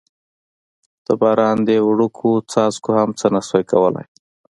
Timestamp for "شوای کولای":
3.47-4.05